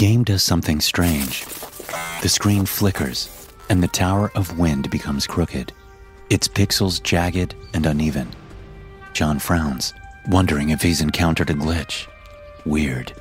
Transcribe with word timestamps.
game 0.00 0.24
does 0.24 0.42
something 0.42 0.80
strange. 0.80 1.44
The 2.22 2.28
screen 2.30 2.64
flickers, 2.64 3.28
and 3.68 3.82
the 3.82 3.88
tower 3.88 4.32
of 4.34 4.58
wind 4.58 4.90
becomes 4.90 5.26
crooked, 5.26 5.74
its 6.30 6.48
pixels 6.48 7.02
jagged 7.02 7.54
and 7.74 7.84
uneven. 7.84 8.30
John 9.12 9.38
frowns, 9.38 9.92
wondering 10.26 10.70
if 10.70 10.80
he's 10.80 11.02
encountered 11.02 11.50
a 11.50 11.52
glitch. 11.52 12.06
Weird. 12.64 13.12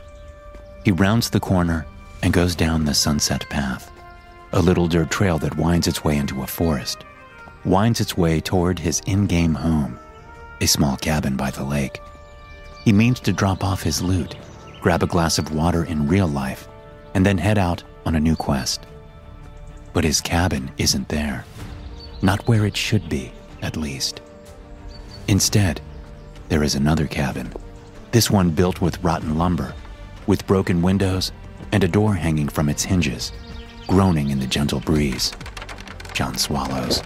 He 0.86 0.94
rounds 0.94 1.30
the 1.30 1.42
corner 1.42 1.86
and 2.24 2.32
goes 2.32 2.56
down 2.56 2.86
the 2.86 2.94
sunset 2.94 3.46
path, 3.50 3.92
a 4.54 4.62
little 4.62 4.88
dirt 4.88 5.12
trail 5.12 5.38
that 5.40 5.58
winds 5.58 5.86
its 5.86 6.06
way 6.06 6.16
into 6.16 6.44
a 6.44 6.48
forest, 6.48 7.00
winds 7.66 8.00
its 8.00 8.16
way 8.16 8.40
toward 8.40 8.80
his 8.80 9.02
in 9.06 9.28
game 9.28 9.54
home, 9.54 10.00
a 10.62 10.66
small 10.66 10.96
cabin 10.96 11.36
by 11.36 11.52
the 11.52 11.66
lake. 11.66 12.00
He 12.86 12.94
means 12.94 13.20
to 13.20 13.34
drop 13.34 13.66
off 13.66 13.84
his 13.84 14.02
loot, 14.02 14.38
grab 14.82 15.04
a 15.04 15.08
glass 15.08 15.38
of 15.38 15.54
water 15.54 15.84
in 15.84 16.08
real 16.08 16.28
life, 16.28 16.68
and 17.14 17.26
then 17.26 17.38
head 17.38 17.58
out 17.58 17.84
on 18.06 18.16
a 18.16 18.20
new 18.20 18.36
quest. 18.36 18.86
But 19.94 20.04
his 20.04 20.22
cabin 20.22 20.72
isn't 20.78 21.10
there. 21.10 21.46
Not 22.22 22.48
where 22.48 22.66
it 22.66 22.78
should 22.78 23.10
be, 23.10 23.32
at 23.62 23.78
least. 23.78 24.22
Instead, 25.28 25.82
there 26.48 26.64
is 26.64 26.76
another 26.76 27.08
cabin, 27.08 27.52
this 28.12 28.32
one 28.32 28.50
built 28.50 28.82
with 28.82 29.04
rotten 29.04 29.38
lumber, 29.38 29.74
with 30.28 30.48
broken 30.48 30.82
windows 30.82 31.32
and 31.72 31.84
a 31.84 31.88
door 31.88 32.14
hanging 32.14 32.48
from 32.48 32.70
its 32.70 32.84
hinges, 32.84 33.32
groaning 33.88 34.30
in 34.30 34.40
the 34.40 34.48
gentle 34.48 34.80
breeze. 34.80 35.34
John 36.14 36.38
swallows. 36.38 37.04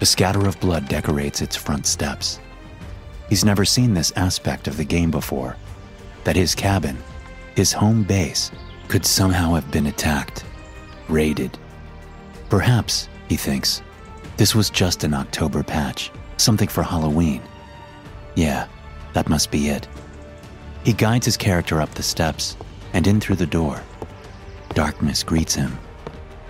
A 0.00 0.06
scatter 0.06 0.46
of 0.46 0.58
blood 0.60 0.88
decorates 0.88 1.40
its 1.40 1.56
front 1.56 1.86
steps. 1.86 2.40
He's 3.28 3.44
never 3.44 3.64
seen 3.64 3.94
this 3.94 4.12
aspect 4.16 4.68
of 4.68 4.76
the 4.76 4.84
game 4.84 5.10
before 5.10 5.56
that 6.26 6.34
his 6.34 6.56
cabin, 6.56 6.98
his 7.54 7.72
home 7.72 8.02
base, 8.02 8.50
could 8.88 9.06
somehow 9.06 9.54
have 9.54 9.70
been 9.70 9.86
attacked, 9.86 10.44
raided. 11.08 11.56
Perhaps, 12.50 13.08
he 13.28 13.36
thinks, 13.36 13.80
this 14.36 14.52
was 14.52 14.68
just 14.68 15.04
an 15.04 15.14
October 15.14 15.62
patch, 15.62 16.10
something 16.36 16.66
for 16.66 16.82
Halloween. 16.82 17.40
Yeah, 18.34 18.66
that 19.12 19.28
must 19.28 19.52
be 19.52 19.68
it. 19.68 19.86
He 20.82 20.92
guides 20.92 21.26
his 21.26 21.36
character 21.36 21.80
up 21.80 21.94
the 21.94 22.02
steps 22.02 22.56
and 22.92 23.06
in 23.06 23.20
through 23.20 23.36
the 23.36 23.46
door. 23.46 23.80
Darkness 24.70 25.22
greets 25.22 25.54
him. 25.54 25.78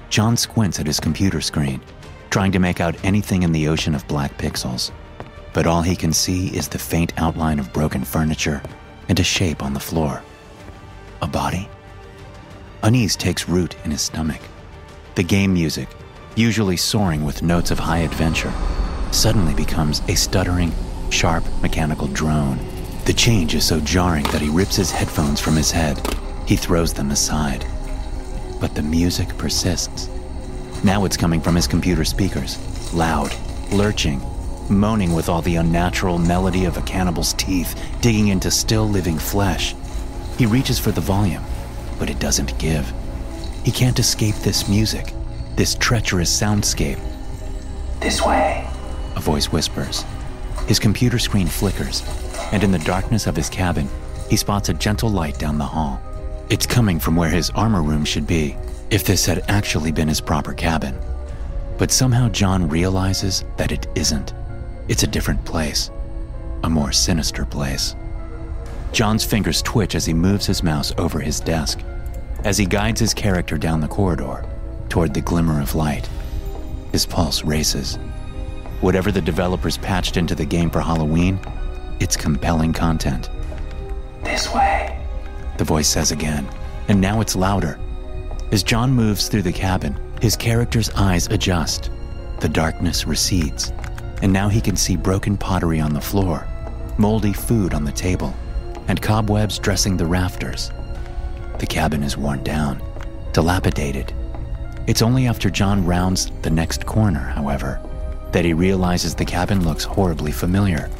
John 0.09 0.39
squints 0.39 0.81
at 0.81 0.87
his 0.87 1.01
computer 1.01 1.43
screen, 1.43 1.83
trying 2.31 2.53
to 2.53 2.59
make 2.59 2.81
out 2.81 2.97
anything 3.05 3.43
in 3.43 3.53
the 3.53 3.69
ocean 3.69 3.95
of 3.95 4.09
black 4.09 4.39
pixels. 4.39 4.91
But 5.53 5.67
all 5.67 5.83
he 5.83 5.97
can 5.97 6.15
see 6.15 6.49
is 6.57 6.67
the 6.67 6.79
faint 6.79 7.13
outline 7.19 7.59
of 7.59 7.75
broken 7.75 8.05
furniture 8.05 8.63
and 9.09 9.21
a 9.21 9.25
shape 9.25 9.63
on 9.63 9.75
the 9.75 9.81
floor. 9.81 10.23
A 11.23 11.27
body? 11.27 11.69
Unease 12.83 13.17
takes 13.17 13.49
root 13.49 13.75
in 13.85 13.91
his 13.91 14.03
stomach. 14.03 14.41
The 15.15 15.23
game 15.23 15.55
music, 15.55 15.89
usually 16.35 16.77
soaring 16.77 17.25
with 17.25 17.43
notes 17.43 17.71
of 17.71 17.79
high 17.79 17.99
adventure, 17.99 18.53
suddenly 19.13 19.55
becomes 19.55 20.01
a 20.09 20.15
stuttering, 20.15 20.73
sharp 21.11 21.45
mechanical 21.63 22.09
drone. 22.09 22.59
The 23.07 23.13
change 23.13 23.55
is 23.55 23.65
so 23.65 23.81
jarring 23.81 24.25
that 24.25 24.43
he 24.43 24.49
rips 24.51 24.77
his 24.77 24.91
headphones 24.91 25.41
from 25.41 25.55
his 25.55 25.71
head. 25.71 25.99
He 26.47 26.57
throws 26.57 26.93
them 26.93 27.11
aside. 27.11 27.65
But 28.61 28.75
the 28.75 28.83
music 28.83 29.29
persists. 29.39 30.09
Now 30.85 31.05
it's 31.05 31.17
coming 31.17 31.41
from 31.41 31.55
his 31.55 31.67
computer 31.67 32.05
speakers, 32.05 32.59
loud, 32.93 33.35
lurching, 33.73 34.21
moaning 34.71 35.13
with 35.13 35.29
all 35.29 35.43
the 35.43 35.57
unnatural 35.57 36.19
melody 36.19 36.65
of 36.65 36.77
a 36.77 36.83
cannibal's 36.83 37.33
teeth 37.35 37.79
digging 38.01 38.29
into 38.29 38.51
still 38.51 38.89
living 38.89 39.19
flesh. 39.19 39.75
He 40.39 40.47
reaches 40.47 40.79
for 40.79 40.91
the 40.91 41.01
volume, 41.01 41.43
but 41.99 42.11
it 42.11 42.19
doesn't 42.19 42.59
give. 42.59 42.93
He 43.65 43.71
can't 43.71 43.99
escape 43.99 44.35
this 44.37 44.69
music, 44.69 45.13
this 45.57 45.75
treacherous 45.75 46.31
soundscape. 46.31 47.01
This 48.01 48.25
way, 48.25 48.69
a 49.17 49.21
voice 49.21 49.51
whispers. 49.51 50.05
His 50.69 50.79
computer 50.79 51.19
screen 51.19 51.47
flickers, 51.47 52.03
and 52.53 52.63
in 52.63 52.73
the 52.73 52.79
darkness 52.81 53.27
of 53.27 53.37
his 53.37 53.49
cabin, 53.49 53.89
he 54.29 54.37
spots 54.37 54.69
a 54.69 54.75
gentle 54.75 55.11
light 55.11 55.39
down 55.39 55.59
the 55.59 55.65
hall. 55.65 56.01
It's 56.49 56.67
coming 56.67 57.01
from 57.01 57.17
where 57.17 57.31
his 57.31 57.51
armor 57.51 57.83
room 57.83 58.05
should 58.05 58.27
be, 58.27 58.57
if 58.91 59.05
this 59.05 59.27
had 59.27 59.45
actually 59.49 59.93
been 59.93 60.09
his 60.09 60.21
proper 60.21 60.53
cabin. 60.53 60.97
But 61.79 61.91
somehow 61.91 62.29
John 62.29 62.69
realizes 62.69 63.45
that 63.57 63.73
it 63.73 63.87
isn't. 63.95 64.33
It's 64.89 65.03
a 65.03 65.09
different 65.09 65.45
place, 65.45 65.91
a 66.63 66.71
more 66.71 66.93
sinister 66.93 67.45
place. 67.45 67.97
John's 68.93 69.25
fingers 69.25 69.61
twitch 69.63 69.97
as 69.97 70.07
he 70.07 70.15
moves 70.15 70.47
his 70.47 70.63
mouse 70.63 70.93
over 70.97 71.19
his 71.19 71.41
desk, 71.41 71.81
as 72.45 72.57
he 72.57 72.67
guides 72.67 73.01
his 73.01 73.13
character 73.13 73.59
down 73.59 73.81
the 73.81 73.89
corridor 73.89 74.45
toward 74.89 75.13
the 75.13 75.21
glimmer 75.21 75.61
of 75.61 75.75
light. 75.75 76.09
His 76.93 77.05
pulse 77.05 77.43
races. 77.45 77.99
Whatever 78.81 79.11
the 79.11 79.21
developers 79.21 79.77
patched 79.77 80.17
into 80.17 80.37
the 80.37 80.45
game 80.45 80.71
for 80.71 80.81
Halloween, 80.81 81.41
it's 81.99 82.17
compelling 82.17 82.73
content. 82.73 83.29
This 84.23 84.55
way, 84.55 85.05
the 85.59 85.65
voice 85.65 85.89
says 85.89 86.13
again, 86.13 86.49
and 86.87 87.01
now 87.01 87.21
it's 87.21 87.35
louder. 87.35 87.81
As 88.53 88.63
John 88.63 88.93
moves 88.93 89.29
through 89.29 89.43
the 89.43 89.53
cabin, 89.53 89.99
his 90.23 90.37
character's 90.37 90.91
eyes 90.91 91.27
adjust. 91.27 91.91
The 92.39 92.49
darkness 92.49 93.07
recedes 93.07 93.73
and 94.23 94.33
now 94.33 94.49
he 94.49 94.61
can 94.61 94.77
see 94.77 94.97
broken 94.97 95.37
pottery 95.37 95.81
on 95.81 95.93
the 95.93 96.01
floor, 96.01 96.47
moldy 96.99 97.33
food 97.33 97.75
on 97.75 97.85
the 97.85 97.93
table, 97.93 98.35
and 98.89 99.01
cobwebs 99.01 99.59
dressing 99.59 99.97
the 99.97 100.07
rafters. 100.07 100.71
The 101.59 101.67
cabin 101.67 102.03
is 102.03 102.17
worn 102.17 102.43
down, 102.43 102.83
dilapidated. 103.33 104.13
It's 104.87 105.03
only 105.03 105.27
after 105.27 105.51
John 105.51 105.85
rounds 105.85 106.31
the 106.43 106.51
next 106.51 106.87
corner, 106.87 107.21
however, 107.21 107.81
that 108.33 108.45
he 108.45 108.53
realizes 108.53 109.15
the 109.15 109.25
cabin 109.25 109.65
looks 109.65 109.85
horribly 109.85 110.33
familiar. 110.33 110.91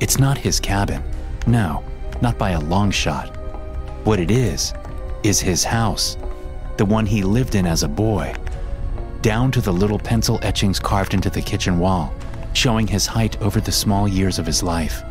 It's 0.00 0.18
not 0.18 0.38
his 0.38 0.60
cabin. 0.60 1.02
No, 1.46 1.82
not 2.20 2.38
by 2.38 2.50
a 2.50 2.60
long 2.60 2.90
shot. 2.90 3.36
What 4.04 4.20
it 4.20 4.30
is, 4.30 4.72
is 5.22 5.40
his 5.40 5.64
house, 5.64 6.16
the 6.76 6.84
one 6.84 7.06
he 7.06 7.22
lived 7.22 7.54
in 7.54 7.66
as 7.66 7.82
a 7.82 7.88
boy 7.88 8.34
down 9.22 9.52
to 9.52 9.60
the 9.60 9.72
little 9.72 10.00
pencil 10.00 10.40
etchings 10.42 10.80
carved 10.80 11.14
into 11.14 11.30
the 11.30 11.40
kitchen 11.40 11.78
wall, 11.78 12.12
showing 12.52 12.86
his 12.86 13.06
height 13.06 13.40
over 13.40 13.60
the 13.60 13.72
small 13.72 14.06
years 14.06 14.38
of 14.38 14.46
his 14.46 14.62
life. 14.62 15.02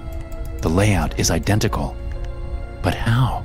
The 0.61 0.69
layout 0.69 1.19
is 1.19 1.31
identical. 1.31 1.95
But 2.81 2.95
how? 2.95 3.43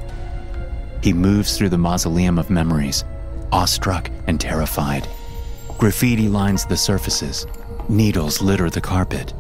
He 1.03 1.13
moves 1.13 1.57
through 1.57 1.69
the 1.71 1.79
mausoleum 1.79 2.39
of 2.39 2.51
memories, 2.51 3.05
awestruck 3.53 4.11
and 4.27 4.41
terrified. 4.41 5.07
Graffiti 5.79 6.29
lines 6.29 6.65
the 6.65 6.77
surfaces, 6.77 7.47
needles 7.89 8.41
litter 8.41 8.71
the 8.71 8.81
carpet. 8.81 9.33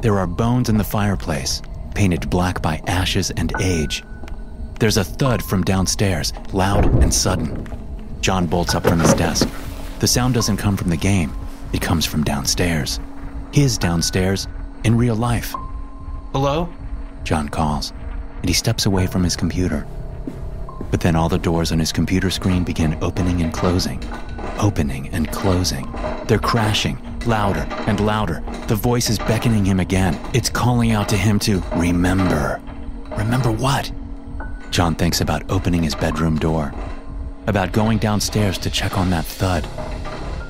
There 0.00 0.18
are 0.18 0.26
bones 0.26 0.68
in 0.68 0.76
the 0.76 0.84
fireplace, 0.84 1.62
painted 1.94 2.28
black 2.28 2.60
by 2.60 2.82
ashes 2.86 3.30
and 3.30 3.52
age. 3.60 4.04
There's 4.80 4.96
a 4.96 5.04
thud 5.04 5.42
from 5.42 5.62
downstairs, 5.62 6.32
loud 6.52 6.84
and 7.02 7.14
sudden. 7.14 7.66
John 8.20 8.46
bolts 8.46 8.74
up 8.74 8.86
from 8.86 9.00
his 9.00 9.14
desk. 9.14 9.48
The 10.00 10.08
sound 10.08 10.34
doesn't 10.34 10.56
come 10.56 10.76
from 10.76 10.90
the 10.90 10.96
game, 10.96 11.32
it 11.72 11.80
comes 11.80 12.04
from 12.04 12.24
downstairs. 12.24 13.00
His 13.54 13.78
downstairs, 13.78 14.48
in 14.82 14.98
real 14.98 15.14
life. 15.14 15.54
Hello? 16.32 16.68
John 17.22 17.48
calls, 17.48 17.92
and 18.40 18.48
he 18.48 18.52
steps 18.52 18.84
away 18.84 19.06
from 19.06 19.22
his 19.22 19.36
computer. 19.36 19.86
But 20.90 21.00
then 21.00 21.14
all 21.14 21.28
the 21.28 21.38
doors 21.38 21.70
on 21.70 21.78
his 21.78 21.92
computer 21.92 22.30
screen 22.30 22.64
begin 22.64 22.98
opening 23.00 23.42
and 23.42 23.52
closing, 23.52 24.02
opening 24.58 25.08
and 25.10 25.30
closing. 25.30 25.88
They're 26.26 26.40
crashing, 26.40 26.98
louder 27.26 27.64
and 27.86 28.04
louder. 28.04 28.42
The 28.66 28.74
voice 28.74 29.08
is 29.08 29.20
beckoning 29.20 29.64
him 29.64 29.78
again. 29.78 30.18
It's 30.34 30.50
calling 30.50 30.90
out 30.90 31.08
to 31.10 31.16
him 31.16 31.38
to 31.38 31.62
remember. 31.76 32.60
Remember 33.16 33.52
what? 33.52 33.92
John 34.70 34.96
thinks 34.96 35.20
about 35.20 35.48
opening 35.48 35.84
his 35.84 35.94
bedroom 35.94 36.40
door, 36.40 36.74
about 37.46 37.70
going 37.70 37.98
downstairs 37.98 38.58
to 38.58 38.68
check 38.68 38.98
on 38.98 39.10
that 39.10 39.24
thud, 39.24 39.64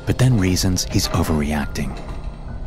but 0.07 0.17
then 0.17 0.39
reasons 0.39 0.87
he's 0.91 1.09
overreacting. 1.09 1.95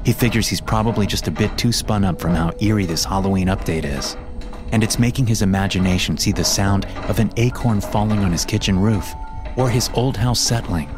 He 0.08 0.14
figures 0.14 0.48
he's 0.48 0.62
probably 0.62 1.06
just 1.06 1.28
a 1.28 1.32
bit 1.32 1.58
too 1.58 1.74
spun 1.74 2.06
up 2.06 2.22
from 2.22 2.34
how 2.34 2.54
eerie 2.62 2.86
this 2.86 3.04
Halloween 3.04 3.50
update 3.50 3.84
is, 3.84 4.16
and 4.72 4.82
it's 4.82 4.98
making 4.98 5.28
his 5.28 5.42
imagination 5.42 6.18
see 6.18 6.32
the 6.32 6.46
sound 6.46 6.86
of 7.10 7.20
an 7.20 7.30
acorn 7.36 7.82
falling 7.82 8.20
on 8.20 8.32
his 8.32 8.46
kitchen 8.46 8.80
roof 8.80 9.14
or 9.58 9.70
his 9.70 9.90
old 9.96 10.16
house 10.16 10.40
settling 10.40 10.90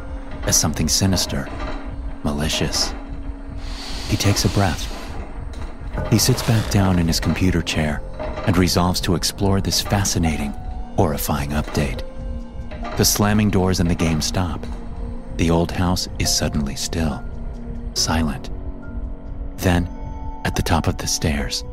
as 0.43 0.55
something 0.55 0.87
sinister, 0.87 1.47
malicious. 2.23 2.93
He 4.09 4.15
takes 4.15 4.45
a 4.45 4.49
breath. 4.49 4.85
He 6.11 6.19
sits 6.19 6.43
back 6.43 6.69
down 6.69 6.99
in 6.99 7.07
his 7.07 7.19
computer 7.19 7.63
chair 7.63 8.03
and 8.45 8.55
resolves 8.57 9.01
to 9.01 9.15
explore 9.15 9.59
this 9.59 9.81
fascinating, 9.81 10.51
horrifying 10.97 11.49
update. 11.49 12.03
The 12.95 13.05
slamming 13.05 13.49
doors 13.49 13.79
in 13.79 13.87
the 13.87 13.95
game 13.95 14.21
stop. 14.21 14.63
The 15.37 15.49
old 15.49 15.71
house 15.71 16.07
is 16.19 16.31
suddenly 16.31 16.75
still, 16.75 17.23
silent. 17.95 18.51
Then, 19.59 19.89
at 20.45 20.55
the 20.55 20.61
top 20.61 20.87
of 20.87 20.97
the 20.97 21.07
stairs, 21.07 21.63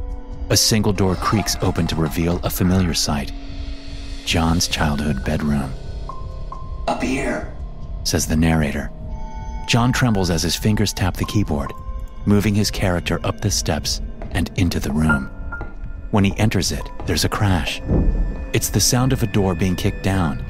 a 0.51 0.57
single 0.57 0.93
door 0.93 1.15
creaks 1.17 1.57
open 1.61 1.87
to 1.89 1.97
reveal 1.97 2.41
a 2.43 2.51
familiar 2.51 2.95
sight 2.95 3.33
John's 4.25 4.67
childhood 4.67 5.25
bedroom. 5.25 5.73
Up 6.89 7.03
here. 7.03 7.53
says 8.03 8.27
the 8.27 8.37
narrator. 8.37 8.91
John 9.69 9.93
trembles 9.93 10.31
as 10.31 10.43
his 10.43 10.57
fingers 10.57 10.93
tap 10.93 11.17
the 11.17 11.25
keyboard, 11.25 11.73
moving 12.25 12.55
his 12.55 12.71
character 12.71 13.21
up 13.25 13.41
the 13.41 13.51
steps 13.51 14.01
and 14.33 14.51
into 14.57 14.81
the 14.81 14.93
room. 14.93 15.27
When 16.11 16.25
he 16.25 16.37
enters 16.39 16.73
it, 16.73 16.89
there's 17.07 17.25
a 17.25 17.29
crash. 17.29 17.81
It's 18.53 18.69
the 18.69 18.81
sound 18.81 19.13
of 19.13 19.23
a 19.23 19.27
door 19.29 19.55
being 19.55 19.77
kicked 19.77 20.03
down, 20.03 20.45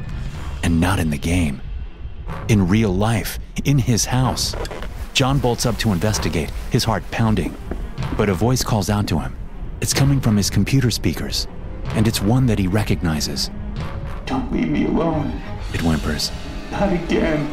and 0.63 0.81
not 0.81 0.99
in 0.99 1.11
the 1.11 1.19
game. 1.19 1.61
In 2.49 2.69
real 2.69 2.95
life, 2.95 3.39
in 3.65 3.79
his 3.79 4.07
house. 4.07 4.55
John 5.17 5.39
bolts 5.39 5.65
up 5.65 5.79
to 5.79 5.93
investigate, 5.93 6.51
his 6.69 6.85
heart 6.85 7.03
pounding. 7.11 7.57
But 8.19 8.29
a 8.29 8.35
voice 8.35 8.63
calls 8.63 8.91
out 8.91 9.07
to 9.07 9.19
him. 9.19 9.35
It's 9.81 9.95
coming 9.95 10.21
from 10.21 10.37
his 10.37 10.51
computer 10.51 10.91
speakers, 10.91 11.49
and 11.95 12.07
it's 12.07 12.21
one 12.21 12.45
that 12.45 12.59
he 12.59 12.67
recognizes. 12.67 13.51
Don't 14.27 14.53
leave 14.53 14.69
me 14.69 14.85
alone. 14.85 15.41
It 15.73 15.81
whimpers. 15.81 16.31
Not 16.71 16.93
again. 16.93 17.51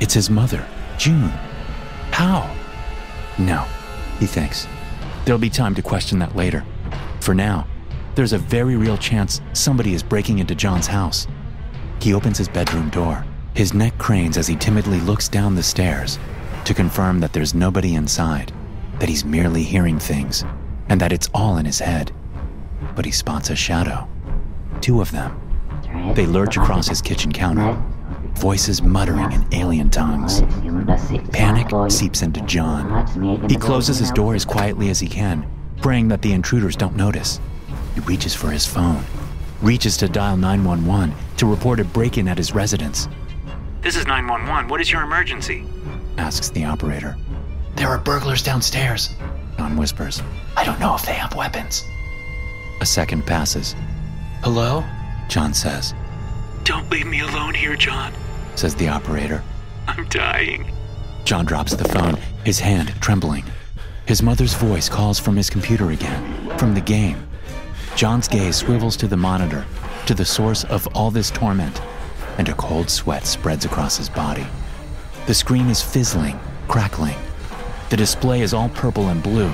It's 0.00 0.14
his 0.14 0.28
mother, 0.28 0.66
June. 0.98 1.30
How? 2.10 2.52
No, 3.38 3.64
he 4.18 4.26
thinks. 4.26 4.66
There'll 5.24 5.38
be 5.38 5.50
time 5.50 5.76
to 5.76 5.82
question 5.82 6.18
that 6.18 6.34
later. 6.34 6.64
For 7.20 7.32
now, 7.32 7.64
there's 8.16 8.32
a 8.32 8.38
very 8.38 8.74
real 8.74 8.96
chance 8.96 9.40
somebody 9.52 9.94
is 9.94 10.02
breaking 10.02 10.40
into 10.40 10.56
John's 10.56 10.88
house. 10.88 11.28
He 12.00 12.12
opens 12.12 12.38
his 12.38 12.48
bedroom 12.48 12.90
door. 12.90 13.24
His 13.54 13.72
neck 13.72 13.96
cranes 13.98 14.36
as 14.36 14.48
he 14.48 14.56
timidly 14.56 14.98
looks 14.98 15.28
down 15.28 15.54
the 15.54 15.62
stairs 15.62 16.18
to 16.64 16.74
confirm 16.74 17.20
that 17.20 17.32
there's 17.32 17.54
nobody 17.54 17.94
inside, 17.94 18.52
that 18.98 19.08
he's 19.08 19.24
merely 19.24 19.62
hearing 19.62 19.98
things, 19.98 20.44
and 20.88 21.00
that 21.00 21.12
it's 21.12 21.28
all 21.34 21.56
in 21.56 21.66
his 21.66 21.78
head. 21.78 22.12
But 22.94 23.04
he 23.04 23.10
spots 23.10 23.50
a 23.50 23.56
shadow. 23.56 24.08
Two 24.80 25.00
of 25.00 25.10
them. 25.10 25.38
They 26.14 26.26
lurch 26.26 26.56
across 26.56 26.88
his 26.88 27.02
kitchen 27.02 27.32
counter, 27.32 27.80
voices 28.34 28.82
muttering 28.82 29.32
in 29.32 29.46
alien 29.52 29.90
tongues. 29.90 30.42
Panic 31.32 31.68
seeps 31.90 32.22
into 32.22 32.40
John. 32.42 33.48
He 33.48 33.56
closes 33.56 33.98
his 33.98 34.10
door 34.10 34.34
as 34.34 34.44
quietly 34.44 34.90
as 34.90 35.00
he 35.00 35.08
can, 35.08 35.46
praying 35.80 36.08
that 36.08 36.22
the 36.22 36.32
intruders 36.32 36.76
don't 36.76 36.96
notice. 36.96 37.40
He 37.94 38.00
reaches 38.00 38.34
for 38.34 38.50
his 38.50 38.66
phone, 38.66 39.04
reaches 39.60 39.96
to 39.98 40.08
dial 40.08 40.36
911 40.36 41.14
to 41.36 41.46
report 41.46 41.80
a 41.80 41.84
break 41.84 42.18
in 42.18 42.28
at 42.28 42.38
his 42.38 42.54
residence. 42.54 43.08
This 43.80 43.96
is 43.96 44.06
911. 44.06 44.68
What 44.68 44.80
is 44.80 44.90
your 44.90 45.02
emergency? 45.02 45.66
Asks 46.18 46.50
the 46.50 46.64
operator. 46.64 47.16
There 47.76 47.88
are 47.88 47.98
burglars 47.98 48.42
downstairs, 48.42 49.10
John 49.56 49.76
whispers. 49.76 50.22
I 50.56 50.64
don't 50.64 50.80
know 50.80 50.94
if 50.94 51.04
they 51.06 51.14
have 51.14 51.34
weapons. 51.34 51.84
A 52.80 52.86
second 52.86 53.26
passes. 53.26 53.74
Hello? 54.42 54.84
John 55.28 55.54
says, 55.54 55.94
Don't 56.64 56.90
leave 56.90 57.06
me 57.06 57.20
alone 57.20 57.54
here, 57.54 57.76
John. 57.76 58.12
says 58.56 58.74
the 58.74 58.88
operator. 58.88 59.42
I'm 59.86 60.06
dying. 60.08 60.70
John 61.24 61.44
drops 61.44 61.74
the 61.74 61.88
phone, 61.88 62.16
his 62.44 62.58
hand 62.58 62.92
trembling. 63.00 63.44
His 64.06 64.22
mother's 64.22 64.54
voice 64.54 64.88
calls 64.88 65.18
from 65.18 65.36
his 65.36 65.48
computer 65.48 65.90
again, 65.92 66.58
from 66.58 66.74
the 66.74 66.80
game. 66.80 67.26
John's 67.94 68.26
gaze 68.28 68.56
swivels 68.56 68.96
to 68.96 69.06
the 69.06 69.16
monitor, 69.16 69.64
to 70.06 70.14
the 70.14 70.24
source 70.24 70.64
of 70.64 70.86
all 70.94 71.10
this 71.10 71.30
torment, 71.30 71.80
and 72.38 72.48
a 72.48 72.54
cold 72.54 72.90
sweat 72.90 73.26
spreads 73.26 73.64
across 73.64 73.96
his 73.96 74.08
body. 74.08 74.46
The 75.24 75.34
screen 75.34 75.68
is 75.68 75.80
fizzling, 75.80 76.38
crackling. 76.66 77.16
The 77.90 77.96
display 77.96 78.40
is 78.40 78.52
all 78.52 78.68
purple 78.70 79.08
and 79.08 79.22
blue, 79.22 79.52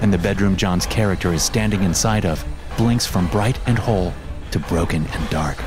and 0.00 0.12
the 0.12 0.18
bedroom 0.18 0.56
John's 0.56 0.86
character 0.86 1.32
is 1.32 1.42
standing 1.42 1.84
inside 1.84 2.26
of 2.26 2.44
blinks 2.76 3.06
from 3.06 3.28
bright 3.28 3.56
and 3.68 3.78
whole 3.78 4.12
to 4.50 4.58
broken 4.58 5.06
and 5.06 5.30
dark. 5.30 5.62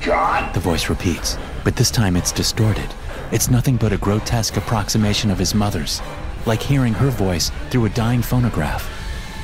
John? 0.00 0.52
The 0.52 0.58
voice 0.58 0.88
repeats, 0.88 1.38
but 1.62 1.76
this 1.76 1.92
time 1.92 2.16
it's 2.16 2.32
distorted. 2.32 2.92
It's 3.30 3.50
nothing 3.50 3.76
but 3.76 3.92
a 3.92 3.98
grotesque 3.98 4.56
approximation 4.56 5.30
of 5.30 5.38
his 5.38 5.54
mother's, 5.54 6.02
like 6.44 6.60
hearing 6.60 6.92
her 6.94 7.10
voice 7.10 7.52
through 7.70 7.84
a 7.84 7.90
dying 7.90 8.20
phonograph. 8.20 8.90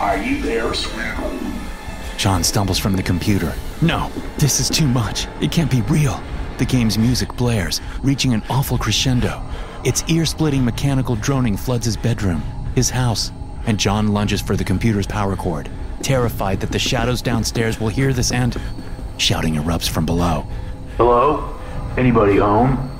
Are 0.00 0.20
you 0.20 0.42
there, 0.42 0.74
sweetheart? 0.74 1.32
John 2.16 2.42
stumbles 2.42 2.80
from 2.80 2.96
the 2.96 3.04
computer. 3.04 3.54
No, 3.82 4.10
this 4.38 4.58
is 4.58 4.68
too 4.68 4.88
much. 4.88 5.28
It 5.40 5.52
can't 5.52 5.70
be 5.70 5.82
real. 5.82 6.20
The 6.58 6.64
game's 6.64 6.98
music 6.98 7.36
blares, 7.36 7.80
reaching 8.02 8.34
an 8.34 8.42
awful 8.50 8.78
crescendo. 8.78 9.40
Its 9.84 10.02
ear 10.08 10.26
splitting 10.26 10.64
mechanical 10.64 11.14
droning 11.14 11.56
floods 11.56 11.84
his 11.86 11.96
bedroom, 11.96 12.42
his 12.74 12.90
house, 12.90 13.30
and 13.66 13.78
John 13.78 14.08
lunges 14.08 14.40
for 14.40 14.56
the 14.56 14.64
computer's 14.64 15.06
power 15.06 15.36
cord, 15.36 15.70
terrified 16.02 16.58
that 16.60 16.72
the 16.72 16.78
shadows 16.78 17.22
downstairs 17.22 17.78
will 17.78 17.88
hear 17.88 18.12
this 18.12 18.32
and. 18.32 18.56
Shouting 19.18 19.54
erupts 19.54 19.88
from 19.88 20.04
below. 20.04 20.48
Hello? 20.96 21.56
Anybody 21.96 22.38
home? 22.38 22.98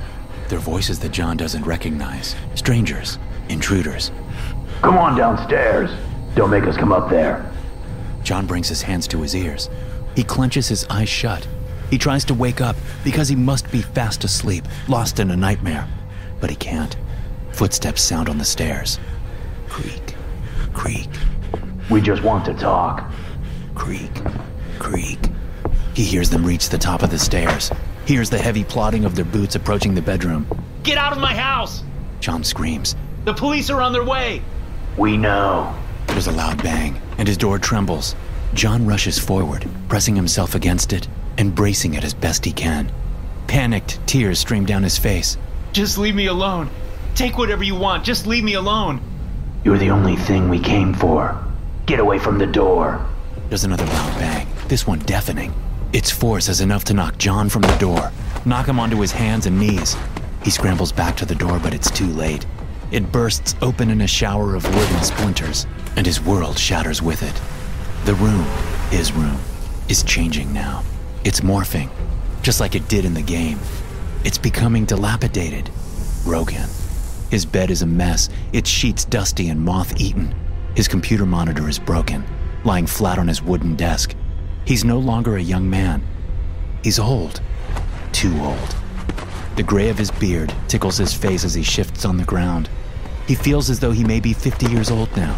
They're 0.49 0.61
voices 0.61 1.01
that 1.01 1.11
John 1.11 1.37
doesn't 1.37 1.65
recognize. 1.65 2.37
Strangers, 2.55 3.19
intruders. 3.49 4.13
Come 4.83 4.97
on 4.97 5.17
downstairs. 5.17 5.91
Don't 6.37 6.51
make 6.51 6.65
us 6.65 6.77
come 6.77 6.93
up 6.93 7.11
there. 7.11 7.51
John 8.23 8.47
brings 8.47 8.69
his 8.69 8.83
hands 8.83 9.09
to 9.09 9.21
his 9.21 9.35
ears. 9.35 9.69
He 10.15 10.23
clenches 10.23 10.69
his 10.69 10.87
eyes 10.89 11.09
shut. 11.09 11.47
He 11.91 11.97
tries 11.99 12.25
to 12.27 12.35
wake 12.35 12.61
up 12.61 12.77
because 13.03 13.29
he 13.29 13.37
must 13.37 13.71
be 13.71 13.81
fast 13.81 14.25
asleep, 14.25 14.65
lost 14.89 15.21
in 15.21 15.31
a 15.31 15.37
nightmare. 15.37 15.89
But 16.41 16.51
he 16.51 16.57
can't. 16.57 16.97
Footsteps 17.53 18.03
sound 18.03 18.29
on 18.29 18.39
the 18.39 18.45
stairs. 18.45 18.99
Creak, 19.69 20.15
creak, 20.73 21.09
We 21.91 22.01
just 22.01 22.23
want 22.23 22.45
to 22.45 22.55
talk. 22.55 23.11
creak, 23.75 24.11
creak. 24.79 25.19
He 25.95 26.05
hears 26.05 26.31
them 26.31 26.45
reach 26.45 26.69
the 26.69 26.79
top 26.79 27.03
of 27.03 27.11
the 27.11 27.19
stairs. 27.19 27.71
Hears 28.05 28.31
the 28.31 28.39
heavy 28.39 28.65
plodding 28.65 29.05
of 29.05 29.15
their 29.15 29.25
boots 29.25 29.55
approaching 29.55 29.95
the 29.95 30.03
bedroom. 30.03 30.47
Get 30.83 30.99
out 30.99 31.13
of 31.13 31.19
my 31.19 31.35
house! 31.35 31.83
John 32.21 32.45
screams. 32.45 32.97
The 33.25 33.35
police 33.35 33.71
are 33.71 33.81
on 33.83 33.93
their 33.93 34.05
way! 34.05 34.43
We 34.97 35.17
know. 35.17 35.75
There's 36.07 36.27
a 36.27 36.33
loud 36.33 36.63
bang, 36.63 37.01
and 37.19 37.27
his 37.29 37.37
door 37.37 37.59
trembles. 37.59 38.15
John 38.55 38.87
rushes 38.87 39.19
forward, 39.19 39.69
pressing 39.89 40.17
himself 40.17 40.55
against 40.55 40.93
it 40.93 41.09
and 41.39 41.55
bracing 41.55 41.95
it 41.95 42.05
as 42.05 42.13
best 42.13 42.45
he 42.45 42.53
can. 42.53 42.93
Panicked, 43.47 43.99
tears 44.07 44.39
stream 44.39 44.67
down 44.67 44.83
his 44.83 44.99
face. 44.99 45.39
Just 45.73 45.97
leave 45.97 46.15
me 46.15 46.27
alone. 46.27 46.69
Take 47.15 47.39
whatever 47.39 47.65
you 47.65 47.75
want. 47.75 48.05
Just 48.05 48.27
leave 48.27 48.45
me 48.45 48.55
alone. 48.55 49.01
You're 49.65 49.79
the 49.79 49.91
only 49.91 50.17
thing 50.17 50.49
we 50.49 50.59
came 50.59 50.93
for. 50.93 51.43
Get 51.87 52.01
away 52.01 52.19
from 52.19 52.39
the 52.39 52.47
door. 52.47 53.05
There's 53.49 53.65
another 53.65 53.87
loud 53.87 54.19
bang, 54.19 54.47
this 54.67 54.87
one 54.87 54.99
deafening. 55.01 55.55
Its 55.93 56.11
force 56.11 56.49
is 56.49 56.61
enough 56.61 56.85
to 56.85 56.95
knock 56.95 57.17
John 57.17 57.49
from 57.49 57.63
the 57.63 57.77
door, 57.77 58.13
knock 58.45 58.69
him 58.69 58.79
onto 58.79 59.01
his 59.01 59.13
hands 59.13 59.47
and 59.47 59.59
knees. 59.59 59.97
He 60.45 60.51
scrambles 60.51 60.93
back 60.93 61.17
to 61.17 61.25
the 61.25 61.35
door, 61.35 61.59
but 61.59 61.73
it's 61.73 61.91
too 61.91 62.07
late. 62.07 62.45
It 62.91 63.11
bursts 63.11 63.55
open 63.63 63.91
in 63.91 64.03
a 64.03 64.07
shower 64.07 64.55
of 64.55 64.65
wood 64.65 64.89
and 64.91 65.05
splinters, 65.05 65.67
and 65.97 66.05
his 66.05 66.21
world 66.21 66.59
shatters 66.59 67.01
with 67.01 67.23
it. 67.23 67.41
The 68.05 68.15
room, 68.15 68.45
his 68.91 69.13
room, 69.13 69.39
is 69.89 70.03
changing 70.03 70.53
now. 70.53 70.83
It's 71.25 71.41
morphing, 71.41 71.91
just 72.43 72.61
like 72.61 72.77
it 72.77 72.89
did 72.89 73.05
in 73.05 73.13
the 73.13 73.23
game. 73.23 73.59
It's 74.25 74.39
becoming 74.39 74.85
dilapidated, 74.85 75.69
Rogan. 76.25 76.69
His 77.29 77.45
bed 77.45 77.71
is 77.71 77.83
a 77.83 77.87
mess, 77.87 78.29
its 78.53 78.71
sheets 78.71 79.05
dusty 79.05 79.49
and 79.49 79.61
moth 79.61 80.01
eaten. 80.01 80.33
His 80.77 80.87
computer 80.87 81.27
monitor 81.27 81.69
is 81.69 81.79
broken, 81.79 82.25
lying 82.65 82.87
flat 82.87 83.19
on 83.19 83.27
his 83.27 83.43
wooden 83.43 83.75
desk. 83.75 84.15
He's 84.65 84.85
no 84.85 84.99
longer 84.99 85.37
a 85.37 85.43
young 85.43 85.69
man. 85.69 86.03
He's 86.85 87.01
old. 87.01 87.41
Too 88.13 88.35
old. 88.41 88.77
The 89.57 89.65
gray 89.65 89.89
of 89.89 89.99
his 89.99 90.13
beard 90.13 90.55
tickles 90.69 90.99
his 90.99 91.13
face 91.13 91.45
as 91.45 91.53
he 91.53 91.65
shifts 91.65 92.05
on 92.05 92.17
the 92.17 92.25
ground. 92.25 92.71
He 93.27 93.35
feels 93.35 93.71
as 93.71 93.81
though 93.81 93.91
he 93.91 94.05
may 94.05 94.21
be 94.21 94.33
50 94.33 94.71
years 94.71 94.91
old 94.91 95.15
now, 95.17 95.37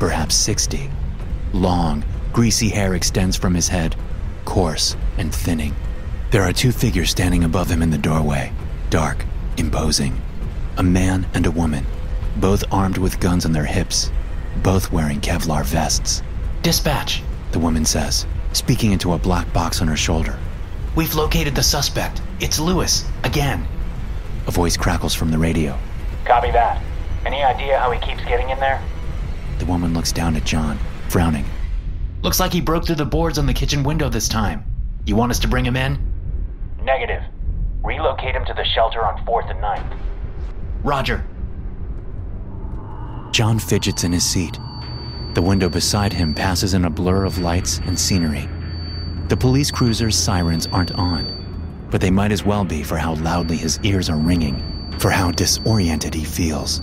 perhaps 0.00 0.34
60. 0.34 0.90
Long, 1.52 2.04
greasy 2.32 2.68
hair 2.68 2.94
extends 2.94 3.36
from 3.36 3.54
his 3.54 3.68
head, 3.68 3.94
coarse 4.44 4.96
and 5.18 5.34
thinning. 5.34 5.74
There 6.30 6.42
are 6.42 6.52
two 6.52 6.72
figures 6.72 7.10
standing 7.10 7.44
above 7.44 7.68
him 7.68 7.82
in 7.82 7.90
the 7.90 7.98
doorway, 7.98 8.52
dark, 8.90 9.24
imposing. 9.56 10.20
A 10.78 10.82
man 10.82 11.26
and 11.34 11.46
a 11.46 11.50
woman, 11.50 11.86
both 12.36 12.64
armed 12.72 12.98
with 12.98 13.20
guns 13.20 13.44
on 13.44 13.52
their 13.52 13.66
hips, 13.66 14.10
both 14.62 14.90
wearing 14.90 15.20
Kevlar 15.20 15.64
vests. 15.64 16.22
Dispatch, 16.62 17.22
the 17.52 17.58
woman 17.58 17.84
says, 17.84 18.26
speaking 18.52 18.92
into 18.92 19.12
a 19.12 19.18
black 19.18 19.52
box 19.52 19.82
on 19.82 19.88
her 19.88 19.96
shoulder. 19.96 20.38
We've 20.94 21.14
located 21.14 21.54
the 21.54 21.62
suspect. 21.62 22.22
It's 22.40 22.58
Lewis, 22.58 23.06
again. 23.24 23.66
A 24.46 24.50
voice 24.50 24.76
crackles 24.76 25.14
from 25.14 25.30
the 25.30 25.38
radio. 25.38 25.78
Copy 26.24 26.50
that. 26.50 26.82
Any 27.24 27.42
idea 27.42 27.78
how 27.78 27.90
he 27.90 28.00
keeps 28.00 28.24
getting 28.24 28.50
in 28.50 28.58
there? 28.58 28.82
The 29.58 29.66
woman 29.66 29.94
looks 29.94 30.12
down 30.12 30.36
at 30.36 30.44
John, 30.44 30.78
frowning. 31.08 31.44
Looks 32.22 32.40
like 32.40 32.52
he 32.52 32.60
broke 32.60 32.86
through 32.86 32.96
the 32.96 33.04
boards 33.04 33.38
on 33.38 33.46
the 33.46 33.54
kitchen 33.54 33.82
window 33.82 34.08
this 34.08 34.28
time. 34.28 34.64
You 35.06 35.16
want 35.16 35.30
us 35.30 35.38
to 35.40 35.48
bring 35.48 35.64
him 35.64 35.76
in? 35.76 35.98
Negative. 36.82 37.22
Relocate 37.82 38.34
him 38.34 38.44
to 38.44 38.54
the 38.54 38.64
shelter 38.64 39.04
on 39.04 39.24
4th 39.26 39.50
and 39.50 39.60
9th. 39.60 39.98
Roger. 40.84 41.24
John 43.32 43.58
fidgets 43.58 44.04
in 44.04 44.12
his 44.12 44.24
seat. 44.24 44.58
The 45.34 45.42
window 45.42 45.68
beside 45.68 46.12
him 46.12 46.34
passes 46.34 46.74
in 46.74 46.84
a 46.84 46.90
blur 46.90 47.24
of 47.24 47.38
lights 47.38 47.78
and 47.86 47.98
scenery. 47.98 48.48
The 49.28 49.36
police 49.36 49.70
cruiser's 49.70 50.16
sirens 50.16 50.66
aren't 50.68 50.92
on. 50.92 51.40
but 51.90 52.00
they 52.00 52.10
might 52.10 52.32
as 52.32 52.42
well 52.42 52.64
be 52.64 52.82
for 52.82 52.96
how 52.96 53.14
loudly 53.16 53.56
his 53.56 53.78
ears 53.82 54.08
are 54.08 54.16
ringing, 54.16 54.62
for 54.98 55.10
how 55.10 55.30
disoriented 55.30 56.14
he 56.14 56.24
feels. 56.24 56.80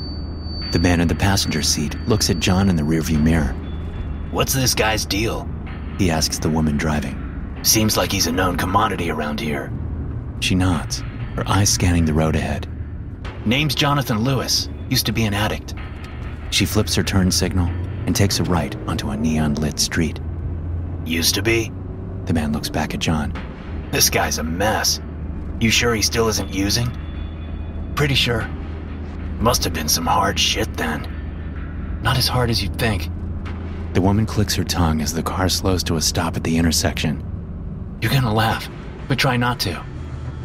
The 0.72 0.78
man 0.80 1.02
in 1.02 1.08
the 1.08 1.16
passenger 1.16 1.64
seat 1.64 1.96
looks 2.08 2.30
at 2.30 2.40
John 2.40 2.70
in 2.70 2.76
the 2.76 2.84
rearview 2.84 3.20
mirror. 3.20 3.56
What's 4.30 4.54
this 4.54 4.76
guy's 4.76 5.06
deal? 5.06 5.50
He 5.98 6.12
asks 6.12 6.38
the 6.38 6.50
woman 6.50 6.78
driving. 6.78 7.16
Seems 7.62 7.98
like 7.98 8.12
he's 8.12 8.28
a 8.28 8.32
known 8.32 8.56
commodity 8.56 9.12
around 9.12 9.40
here. 9.40 9.72
She 10.40 10.56
nods, 10.56 11.02
her 11.36 11.44
eyes 11.46 11.70
scanning 11.70 12.06
the 12.06 12.14
road 12.14 12.36
ahead. 12.36 12.68
Name's 13.46 13.76
Jonathan 13.76 14.20
Lewis. 14.20 14.70
Used 14.90 15.06
to 15.06 15.12
be 15.12 15.26
an 15.26 15.34
addict. 15.34 15.76
She 16.52 16.66
flips 16.66 16.96
her 16.96 17.04
turn 17.04 17.32
signal 17.32 17.68
and 18.06 18.16
takes 18.16 18.40
a 18.40 18.44
right 18.44 18.76
onto 18.88 19.10
a 19.10 19.18
neon 19.18 19.56
lit 19.56 19.80
street. 19.80 20.20
Used 21.06 21.36
to 21.36 21.42
be? 21.42 21.72
The 22.26 22.34
man 22.34 22.54
looks 22.54 22.70
back 22.70 22.94
at 22.94 23.00
John. 23.00 23.34
This 23.92 24.10
guy's 24.10 24.38
a 24.38 24.44
mess. 24.44 25.00
You 25.60 25.70
sure 25.70 25.94
he 25.94 26.02
still 26.02 26.28
isn't 26.30 26.54
using? 26.54 26.90
Pretty 27.96 28.16
sure. 28.16 28.48
Must 29.40 29.64
have 29.64 29.74
been 29.74 29.90
some 29.90 30.06
hard 30.06 30.40
shit 30.40 30.76
then. 30.78 32.00
Not 32.02 32.18
as 32.18 32.28
hard 32.28 32.50
as 32.50 32.64
you'd 32.64 32.80
think. 32.80 33.10
The 33.94 34.02
woman 34.02 34.26
clicks 34.26 34.56
her 34.56 34.64
tongue 34.64 35.02
as 35.02 35.14
the 35.14 35.24
car 35.24 35.50
slows 35.50 35.84
to 35.84 35.98
a 35.98 36.02
stop 36.02 36.38
at 36.38 36.44
the 36.44 36.58
intersection. 36.58 37.29
You're 38.02 38.12
gonna 38.12 38.34
laugh, 38.34 38.70
but 39.08 39.20
try 39.20 39.36
not 39.38 39.60
to. 39.62 39.84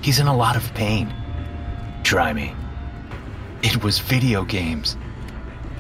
He's 0.03 0.19
in 0.19 0.27
a 0.27 0.37
lot 0.37 0.57
of 0.57 0.75
pain. 0.75 1.15
Try 2.03 2.33
me. 2.33 2.55
It 3.63 3.83
was 3.83 3.99
video 3.99 4.45
games. 4.45 4.97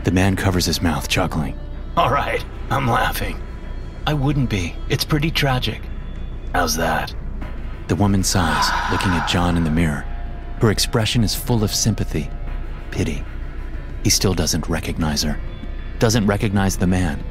The 0.04 0.10
man 0.10 0.36
covers 0.36 0.66
his 0.66 0.80
mouth, 0.80 1.08
chuckling. 1.08 1.58
All 1.96 2.10
right, 2.10 2.44
I'm 2.70 2.86
laughing. 2.86 3.40
I 4.06 4.14
wouldn't 4.14 4.50
be. 4.50 4.74
It's 4.88 5.04
pretty 5.04 5.30
tragic. 5.30 5.82
How's 6.54 6.76
that? 6.76 7.14
The 7.88 7.96
woman 7.96 8.22
sighs, 8.22 8.70
looking 8.92 9.12
at 9.12 9.28
John 9.28 9.56
in 9.56 9.64
the 9.64 9.70
mirror. 9.70 10.06
Her 10.60 10.70
expression 10.70 11.24
is 11.24 11.34
full 11.34 11.64
of 11.64 11.74
sympathy, 11.74 12.30
pity. 12.90 13.24
He 14.04 14.10
still 14.10 14.34
doesn't 14.34 14.68
recognize 14.68 15.22
her, 15.22 15.38
doesn't 15.98 16.26
recognize 16.26 16.76
the 16.76 16.86
man, 16.86 17.22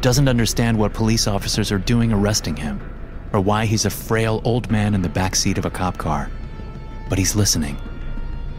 doesn't 0.00 0.28
understand 0.28 0.78
what 0.78 0.92
police 0.92 1.26
officers 1.26 1.70
are 1.70 1.78
doing 1.78 2.12
arresting 2.12 2.56
him, 2.56 2.80
or 3.32 3.40
why 3.40 3.66
he's 3.66 3.84
a 3.84 3.90
frail 3.90 4.40
old 4.44 4.70
man 4.70 4.94
in 4.94 5.02
the 5.02 5.08
back 5.08 5.34
seat 5.36 5.58
of 5.58 5.64
a 5.64 5.70
cop 5.70 5.98
car. 5.98 6.30
But 7.08 7.18
he's 7.18 7.36
listening. 7.36 7.76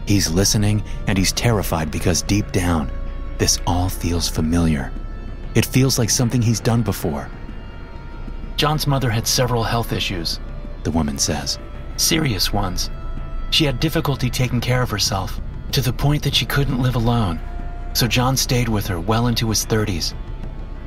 He's 0.06 0.30
listening, 0.30 0.82
and 1.06 1.18
he's 1.18 1.32
terrified 1.32 1.90
because 1.90 2.22
deep 2.22 2.50
down, 2.52 2.90
this 3.38 3.58
all 3.66 3.88
feels 3.88 4.28
familiar. 4.28 4.90
It 5.54 5.66
feels 5.66 5.98
like 5.98 6.10
something 6.10 6.40
he's 6.40 6.60
done 6.60 6.82
before. 6.82 7.28
John's 8.56 8.86
mother 8.86 9.10
had 9.10 9.26
several 9.26 9.62
health 9.62 9.92
issues, 9.92 10.40
the 10.82 10.90
woman 10.90 11.18
says. 11.18 11.58
Serious 11.96 12.52
ones. 12.52 12.90
She 13.50 13.64
had 13.64 13.80
difficulty 13.80 14.30
taking 14.30 14.60
care 14.60 14.82
of 14.82 14.90
herself, 14.90 15.40
to 15.72 15.80
the 15.80 15.92
point 15.92 16.22
that 16.22 16.34
she 16.34 16.46
couldn't 16.46 16.82
live 16.82 16.94
alone. 16.96 17.40
So 17.92 18.06
John 18.06 18.36
stayed 18.36 18.68
with 18.68 18.86
her 18.86 19.00
well 19.00 19.26
into 19.26 19.48
his 19.48 19.64
30s. 19.66 20.14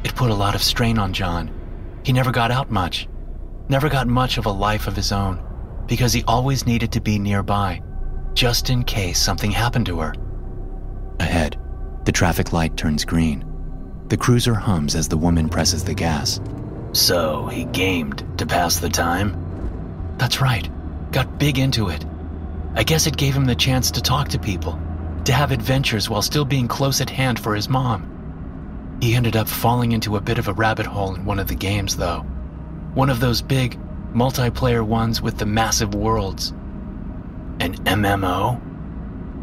It 0.03 0.15
put 0.15 0.31
a 0.31 0.35
lot 0.35 0.55
of 0.55 0.63
strain 0.63 0.97
on 0.97 1.13
John. 1.13 1.51
He 2.03 2.13
never 2.13 2.31
got 2.31 2.51
out 2.51 2.71
much, 2.71 3.07
never 3.71 3.89
got 3.89 4.05
much 4.05 4.37
of 4.37 4.45
a 4.45 4.51
life 4.51 4.85
of 4.85 4.97
his 4.97 5.13
own, 5.13 5.41
because 5.87 6.11
he 6.11 6.23
always 6.27 6.67
needed 6.67 6.91
to 6.91 6.99
be 6.99 7.17
nearby, 7.17 7.81
just 8.33 8.69
in 8.69 8.83
case 8.83 9.17
something 9.17 9.49
happened 9.49 9.85
to 9.85 9.99
her. 9.99 10.13
Ahead, 11.21 11.57
the 12.03 12.11
traffic 12.11 12.51
light 12.51 12.75
turns 12.75 13.05
green. 13.05 13.45
The 14.09 14.17
cruiser 14.17 14.53
hums 14.53 14.93
as 14.93 15.07
the 15.07 15.17
woman 15.17 15.47
presses 15.47 15.85
the 15.85 15.93
gas. 15.93 16.41
So, 16.91 17.47
he 17.47 17.63
gamed 17.63 18.25
to 18.37 18.45
pass 18.45 18.79
the 18.79 18.89
time? 18.89 19.37
That's 20.17 20.41
right. 20.41 20.69
Got 21.13 21.39
big 21.39 21.57
into 21.57 21.87
it. 21.87 22.05
I 22.75 22.83
guess 22.83 23.07
it 23.07 23.15
gave 23.15 23.33
him 23.33 23.45
the 23.45 23.55
chance 23.55 23.89
to 23.91 24.01
talk 24.01 24.27
to 24.29 24.39
people, 24.39 24.77
to 25.23 25.31
have 25.31 25.51
adventures 25.51 26.09
while 26.09 26.21
still 26.21 26.43
being 26.43 26.67
close 26.67 26.99
at 26.99 27.09
hand 27.09 27.39
for 27.39 27.55
his 27.55 27.69
mom. 27.69 28.97
He 29.01 29.15
ended 29.15 29.37
up 29.37 29.47
falling 29.47 29.93
into 29.93 30.17
a 30.17 30.21
bit 30.21 30.39
of 30.39 30.49
a 30.49 30.53
rabbit 30.53 30.85
hole 30.85 31.15
in 31.15 31.23
one 31.23 31.39
of 31.39 31.47
the 31.47 31.55
games, 31.55 31.95
though. 31.95 32.25
One 32.93 33.09
of 33.09 33.19
those 33.19 33.41
big, 33.41 33.79
multiplayer 34.13 34.85
ones 34.85 35.21
with 35.21 35.37
the 35.37 35.45
massive 35.45 35.95
worlds. 35.95 36.51
An 37.59 37.75
MMO? 37.85 38.59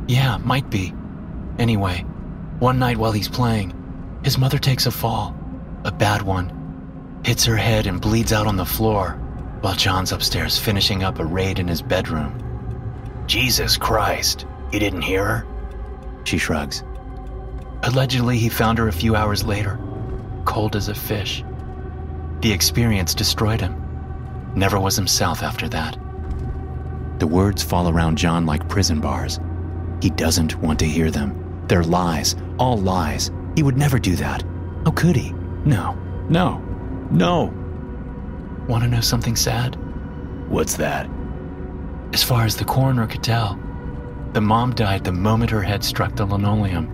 Yeah, 0.07 0.37
might 0.39 0.69
be. 0.69 0.93
Anyway, 1.59 2.01
one 2.59 2.79
night 2.79 2.99
while 2.99 3.13
he's 3.13 3.29
playing, 3.29 3.73
his 4.23 4.37
mother 4.37 4.59
takes 4.59 4.87
a 4.87 4.91
fall, 4.91 5.35
a 5.85 5.93
bad 5.93 6.23
one, 6.23 7.21
hits 7.25 7.45
her 7.45 7.57
head 7.57 7.87
and 7.87 8.01
bleeds 8.01 8.33
out 8.33 8.47
on 8.47 8.57
the 8.57 8.65
floor 8.65 9.13
while 9.61 9.75
John's 9.75 10.13
upstairs 10.13 10.59
finishing 10.59 11.03
up 11.03 11.19
a 11.19 11.25
raid 11.25 11.59
in 11.59 11.67
his 11.69 11.83
bedroom. 11.83 12.45
Jesus 13.27 13.77
Christ, 13.77 14.47
you 14.73 14.79
didn't 14.79 15.03
hear 15.03 15.25
her? 15.25 15.47
She 16.25 16.39
shrugs. 16.39 16.85
Allegedly, 17.83 18.39
he 18.39 18.49
found 18.49 18.79
her 18.79 18.89
a 18.89 18.93
few 18.93 19.17
hours 19.17 19.45
later, 19.45 19.79
cold 20.45 20.77
as 20.77 20.89
a 20.89 20.95
fish. 20.95 21.45
The 22.41 22.53
experience 22.53 23.15
destroyed 23.15 23.61
him. 23.61 23.75
Never 24.55 24.79
was 24.79 24.97
himself 24.97 25.43
after 25.43 25.69
that. 25.71 25.99
The 27.19 27.27
words 27.27 27.63
fall 27.63 27.89
around 27.89 28.17
John 28.17 28.47
like 28.47 28.69
prison 28.69 29.01
bars. 29.01 29.41
He 30.01 30.11
doesn't 30.11 30.57
want 30.57 30.79
to 30.79 30.87
hear 30.87 31.11
them. 31.11 31.65
They're 31.67 31.83
lies, 31.83 32.37
all 32.59 32.77
lies. 32.77 33.33
He 33.57 33.63
would 33.65 33.77
never 33.77 33.99
do 33.99 34.15
that. 34.17 34.45
How 34.85 34.93
could 34.93 35.17
he? 35.17 35.33
No, 35.65 35.99
no, 36.29 36.59
no. 37.11 37.53
Want 38.69 38.85
to 38.85 38.89
know 38.89 39.01
something 39.01 39.35
sad? 39.35 39.77
What's 40.49 40.77
that? 40.77 41.11
As 42.13 42.23
far 42.23 42.45
as 42.45 42.57
the 42.57 42.65
coroner 42.65 43.07
could 43.07 43.25
tell, 43.25 43.59
the 44.33 44.41
mom 44.41 44.75
died 44.75 45.05
the 45.05 45.13
moment 45.13 45.51
her 45.51 45.63
head 45.63 45.83
struck 45.83 46.15
the 46.15 46.25
linoleum. 46.25 46.89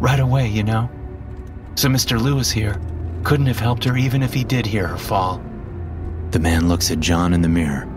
Right 0.00 0.20
away, 0.20 0.48
you 0.48 0.62
know. 0.62 0.90
So 1.74 1.88
Mr. 1.88 2.20
Lewis 2.20 2.50
here 2.50 2.80
couldn't 3.26 3.46
have 3.46 3.58
helped 3.58 3.82
her 3.82 3.96
even 3.96 4.22
if 4.22 4.32
he 4.32 4.44
did 4.44 4.64
hear 4.64 4.86
her 4.86 4.96
fall. 4.96 5.42
The 6.30 6.38
man 6.38 6.68
looks 6.68 6.92
at 6.92 7.00
John 7.00 7.34
in 7.34 7.40
the 7.40 7.48
mirror. 7.48 7.88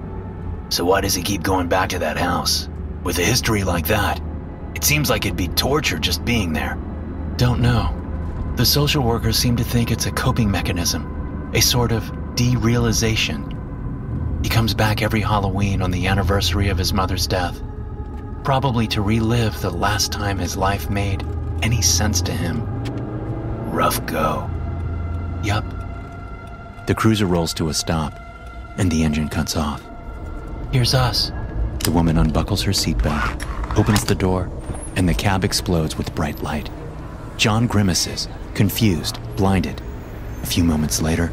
So 0.69 0.83
why 0.83 1.01
does 1.01 1.13
he 1.13 1.21
keep 1.21 1.43
going 1.43 1.67
back 1.67 1.89
to 1.89 1.99
that 1.99 2.17
house? 2.17 2.67
With 3.03 3.19
a 3.19 3.23
history 3.23 3.63
like 3.63 3.85
that, 3.85 4.19
it 4.73 4.83
seems 4.83 5.07
like 5.07 5.27
it'd 5.27 5.37
be 5.37 5.49
torture 5.49 5.99
just 5.99 6.25
being 6.25 6.51
there. 6.51 6.79
Don't 7.37 7.61
know. 7.61 7.95
The 8.55 8.65
social 8.65 9.03
workers 9.03 9.37
seem 9.37 9.55
to 9.57 9.63
think 9.63 9.91
it's 9.91 10.07
a 10.07 10.11
coping 10.11 10.49
mechanism, 10.49 11.51
a 11.53 11.61
sort 11.61 11.91
of 11.91 12.05
derealization. 12.33 13.53
He 14.43 14.49
comes 14.49 14.73
back 14.73 15.03
every 15.03 15.21
Halloween 15.21 15.83
on 15.83 15.91
the 15.91 16.07
anniversary 16.07 16.69
of 16.69 16.77
his 16.79 16.91
mother's 16.91 17.27
death, 17.27 17.61
probably 18.43 18.87
to 18.87 19.03
relive 19.03 19.61
the 19.61 19.69
last 19.69 20.11
time 20.11 20.39
his 20.39 20.57
life 20.57 20.89
made 20.89 21.23
any 21.61 21.83
sense 21.83 22.19
to 22.23 22.31
him. 22.31 22.65
Rough 23.71 24.03
go. 24.07 24.49
Yup. 25.43 25.63
The 26.87 26.95
cruiser 26.95 27.25
rolls 27.25 27.53
to 27.55 27.69
a 27.69 27.73
stop, 27.73 28.19
and 28.77 28.91
the 28.91 29.03
engine 29.03 29.29
cuts 29.29 29.55
off. 29.55 29.81
Here's 30.71 30.93
us. 30.93 31.31
The 31.83 31.91
woman 31.91 32.17
unbuckles 32.17 32.61
her 32.63 32.71
seatbelt, 32.71 33.77
opens 33.77 34.03
the 34.03 34.15
door, 34.15 34.51
and 34.95 35.07
the 35.07 35.13
cab 35.13 35.43
explodes 35.43 35.97
with 35.97 36.13
bright 36.13 36.41
light. 36.43 36.69
John 37.37 37.67
grimaces, 37.67 38.27
confused, 38.53 39.17
blinded. 39.37 39.81
A 40.43 40.45
few 40.45 40.63
moments 40.63 41.01
later, 41.01 41.31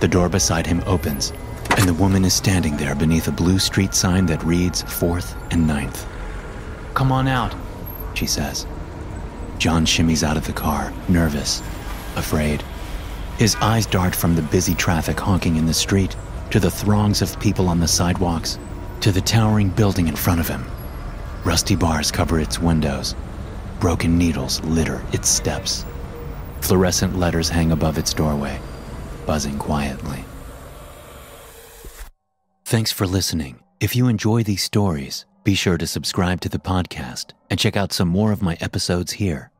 the 0.00 0.08
door 0.08 0.28
beside 0.28 0.66
him 0.66 0.82
opens, 0.86 1.32
and 1.76 1.88
the 1.88 1.94
woman 1.94 2.24
is 2.24 2.34
standing 2.34 2.76
there 2.76 2.94
beneath 2.94 3.28
a 3.28 3.32
blue 3.32 3.58
street 3.58 3.94
sign 3.94 4.26
that 4.26 4.44
reads 4.44 4.82
4th 4.82 5.34
and 5.50 5.68
9th. 5.68 6.06
Come 6.94 7.10
on 7.12 7.28
out, 7.28 7.54
she 8.14 8.26
says. 8.26 8.66
John 9.58 9.86
shimmies 9.86 10.22
out 10.22 10.36
of 10.36 10.46
the 10.46 10.52
car, 10.52 10.92
nervous, 11.08 11.60
afraid. 12.14 12.62
His 13.38 13.54
eyes 13.60 13.86
dart 13.86 14.16
from 14.16 14.34
the 14.34 14.42
busy 14.42 14.74
traffic 14.74 15.18
honking 15.18 15.54
in 15.54 15.66
the 15.66 15.72
street 15.72 16.16
to 16.50 16.58
the 16.58 16.72
throngs 16.72 17.22
of 17.22 17.38
people 17.38 17.68
on 17.68 17.78
the 17.78 17.86
sidewalks 17.86 18.58
to 19.00 19.12
the 19.12 19.20
towering 19.20 19.68
building 19.68 20.08
in 20.08 20.16
front 20.16 20.40
of 20.40 20.48
him. 20.48 20.66
Rusty 21.44 21.76
bars 21.76 22.10
cover 22.10 22.40
its 22.40 22.58
windows. 22.58 23.14
Broken 23.78 24.18
needles 24.18 24.60
litter 24.64 25.04
its 25.12 25.28
steps. 25.28 25.84
Fluorescent 26.62 27.16
letters 27.16 27.48
hang 27.48 27.70
above 27.70 27.96
its 27.96 28.12
doorway, 28.12 28.60
buzzing 29.24 29.56
quietly. 29.56 30.24
Thanks 32.64 32.90
for 32.90 33.06
listening. 33.06 33.60
If 33.78 33.94
you 33.94 34.08
enjoy 34.08 34.42
these 34.42 34.64
stories, 34.64 35.26
be 35.44 35.54
sure 35.54 35.78
to 35.78 35.86
subscribe 35.86 36.40
to 36.40 36.48
the 36.48 36.58
podcast 36.58 37.34
and 37.50 37.60
check 37.60 37.76
out 37.76 37.92
some 37.92 38.08
more 38.08 38.32
of 38.32 38.42
my 38.42 38.58
episodes 38.60 39.12
here. 39.12 39.52